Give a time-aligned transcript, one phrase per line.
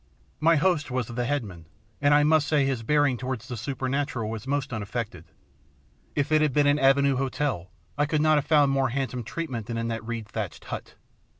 [0.39, 1.67] My host was the headman,
[2.01, 5.25] and I must say his bearing towards the supernatural was most unaffected.
[6.15, 9.67] If it had been an Avenue hotel I could not have found more handsome treatment
[9.67, 10.95] than in that reed thatched hut.